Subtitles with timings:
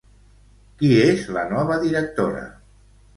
[0.79, 2.41] Qui és la nova directora?